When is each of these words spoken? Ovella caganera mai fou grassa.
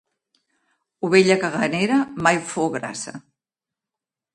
Ovella 1.09 1.37
caganera 1.45 2.01
mai 2.29 2.43
fou 2.55 2.75
grassa. 2.79 3.15